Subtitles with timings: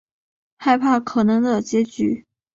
[0.57, 2.25] 害怕可能的结局